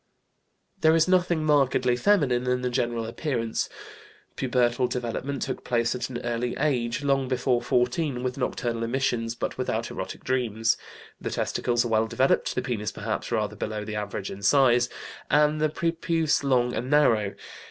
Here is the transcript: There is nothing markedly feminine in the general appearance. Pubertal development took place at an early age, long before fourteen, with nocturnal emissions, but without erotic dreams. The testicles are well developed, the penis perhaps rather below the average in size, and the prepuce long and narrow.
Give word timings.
There 0.79 0.95
is 0.95 1.07
nothing 1.07 1.43
markedly 1.45 1.95
feminine 1.95 2.47
in 2.47 2.63
the 2.63 2.71
general 2.71 3.05
appearance. 3.05 3.69
Pubertal 4.35 4.87
development 4.89 5.43
took 5.43 5.63
place 5.63 5.93
at 5.93 6.09
an 6.09 6.17
early 6.23 6.57
age, 6.57 7.03
long 7.03 7.27
before 7.27 7.61
fourteen, 7.61 8.23
with 8.23 8.35
nocturnal 8.35 8.81
emissions, 8.81 9.35
but 9.35 9.59
without 9.59 9.91
erotic 9.91 10.23
dreams. 10.23 10.75
The 11.21 11.29
testicles 11.29 11.85
are 11.85 11.89
well 11.89 12.07
developed, 12.07 12.55
the 12.55 12.63
penis 12.63 12.91
perhaps 12.91 13.31
rather 13.31 13.55
below 13.55 13.85
the 13.85 13.95
average 13.95 14.31
in 14.31 14.41
size, 14.41 14.89
and 15.29 15.61
the 15.61 15.69
prepuce 15.69 16.43
long 16.43 16.73
and 16.73 16.89
narrow. 16.89 17.35